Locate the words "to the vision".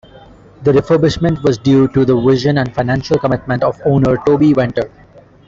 1.89-2.57